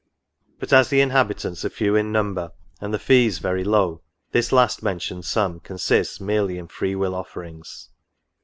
[0.59, 4.81] but, as the inhabitants are few in number, and the fees very low, this last
[4.81, 7.91] mentioned sum consists merely in free will offerings.